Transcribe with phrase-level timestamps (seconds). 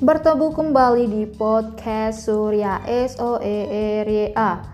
[0.00, 3.68] Bertemu kembali di podcast Surya S O E
[4.00, 4.64] R Y A.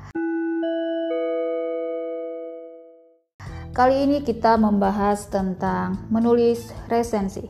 [3.74, 7.42] Kali ini kita membahas tentang menulis resensi.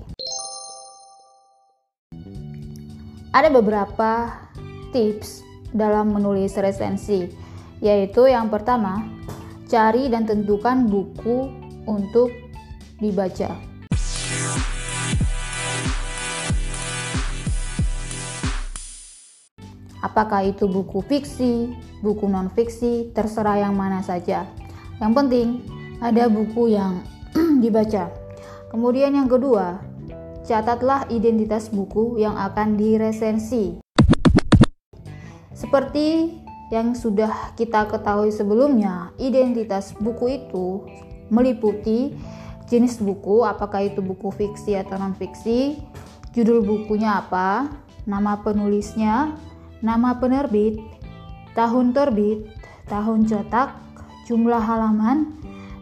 [3.37, 4.33] Ada beberapa
[4.97, 5.45] tips
[5.77, 7.29] dalam menulis resensi,
[7.85, 9.05] yaitu yang pertama,
[9.69, 11.53] cari dan tentukan buku
[11.85, 12.33] untuk
[13.05, 13.76] dibaca.
[20.17, 24.49] Apakah itu buku fiksi, buku non-fiksi, terserah yang mana saja.
[24.97, 25.49] Yang penting
[26.01, 27.05] ada buku yang
[27.61, 28.09] dibaca.
[28.73, 29.77] Kemudian yang kedua,
[30.49, 33.77] catatlah identitas buku yang akan diresensi.
[35.53, 36.41] Seperti
[36.73, 40.89] yang sudah kita ketahui sebelumnya, identitas buku itu
[41.29, 42.17] meliputi
[42.73, 45.77] jenis buku, apakah itu buku fiksi atau non-fiksi,
[46.33, 47.69] judul bukunya apa,
[48.09, 49.37] nama penulisnya,
[49.85, 50.81] nama penerbit,
[51.57, 52.49] tahun terbit,
[52.87, 53.75] tahun cetak,
[54.29, 55.37] jumlah halaman,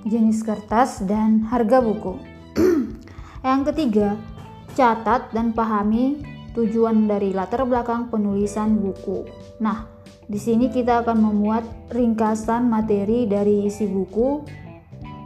[0.06, 2.18] jenis kertas, dan harga buku.
[3.46, 4.08] Yang ketiga,
[4.74, 6.20] catat dan pahami
[6.54, 9.26] tujuan dari latar belakang penulisan buku.
[9.58, 9.90] Nah,
[10.24, 14.46] di sini kita akan memuat ringkasan materi dari isi buku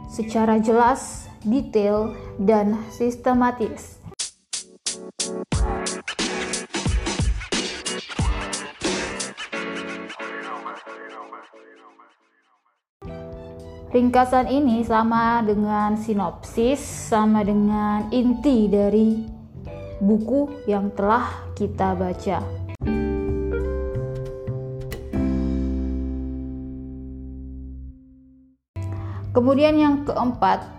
[0.09, 4.01] secara jelas, detail, dan sistematis.
[13.89, 16.77] Ringkasan ini sama dengan sinopsis,
[17.09, 19.25] sama dengan inti dari
[19.97, 22.37] buku yang telah kita baca.
[29.33, 30.69] Kemudian yang keempat,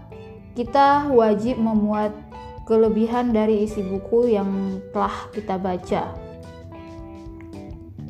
[0.54, 2.14] kita wajib memuat
[2.62, 6.14] kelebihan dari isi buku yang telah kita baca.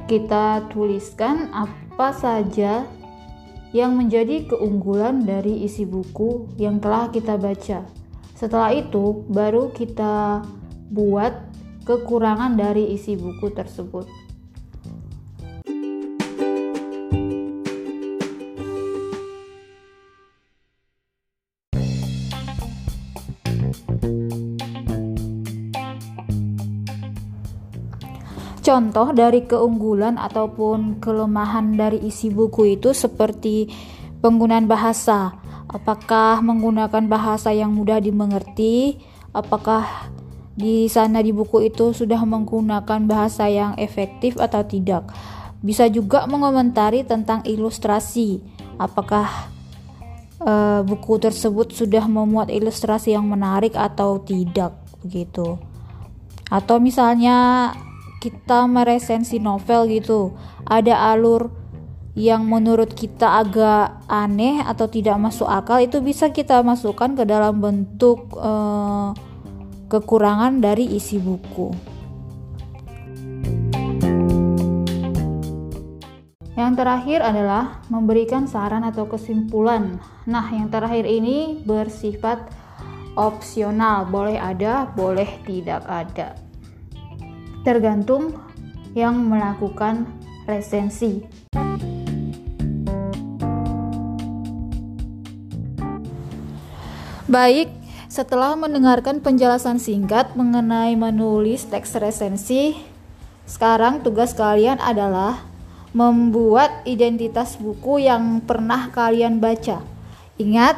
[0.04, 2.99] Kita tuliskan apa saja
[3.70, 7.86] yang menjadi keunggulan dari isi buku yang telah kita baca.
[8.34, 10.42] Setelah itu, baru kita
[10.90, 11.32] buat
[11.86, 14.08] kekurangan dari isi buku tersebut.
[28.60, 33.72] Contoh dari keunggulan ataupun kelemahan dari isi buku itu seperti
[34.20, 35.32] penggunaan bahasa.
[35.64, 39.00] Apakah menggunakan bahasa yang mudah dimengerti?
[39.32, 40.12] Apakah
[40.52, 45.08] di sana di buku itu sudah menggunakan bahasa yang efektif atau tidak?
[45.64, 48.44] Bisa juga mengomentari tentang ilustrasi.
[48.76, 49.48] Apakah
[50.44, 55.56] uh, buku tersebut sudah memuat ilustrasi yang menarik atau tidak begitu?
[56.52, 57.70] Atau misalnya
[58.20, 60.36] kita meresensi novel gitu
[60.68, 61.48] ada alur
[62.12, 67.64] yang menurut kita agak aneh atau tidak masuk akal itu bisa kita masukkan ke dalam
[67.64, 69.16] bentuk uh,
[69.88, 71.72] kekurangan dari isi buku.
[76.60, 79.96] Yang terakhir adalah memberikan saran atau kesimpulan.
[80.28, 82.52] Nah, yang terakhir ini bersifat
[83.16, 86.49] opsional, boleh ada, boleh tidak ada
[87.62, 88.38] tergantung
[88.96, 90.08] yang melakukan
[90.48, 91.22] resensi.
[97.30, 97.70] Baik,
[98.10, 102.74] setelah mendengarkan penjelasan singkat mengenai menulis teks resensi,
[103.46, 105.46] sekarang tugas kalian adalah
[105.94, 109.78] membuat identitas buku yang pernah kalian baca.
[110.42, 110.74] Ingat,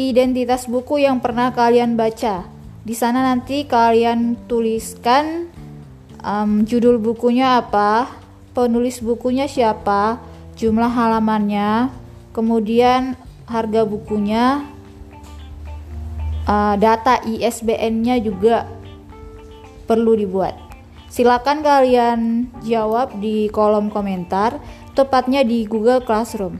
[0.00, 2.48] identitas buku yang pernah kalian baca.
[2.84, 5.52] Di sana nanti kalian tuliskan
[6.24, 8.08] um, judul bukunya apa,
[8.56, 10.18] penulis bukunya siapa,
[10.56, 11.92] jumlah halamannya,
[12.32, 14.64] kemudian harga bukunya,
[16.48, 18.64] uh, data ISBN-nya juga
[19.84, 20.56] perlu dibuat.
[21.12, 24.58] Silakan kalian jawab di kolom komentar,
[24.98, 26.58] tepatnya di Google Classroom.